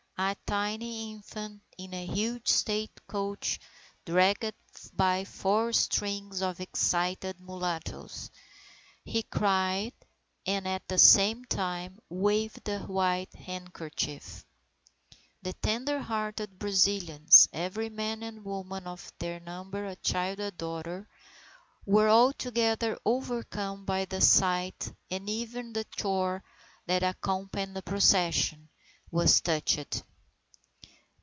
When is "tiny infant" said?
0.45-1.63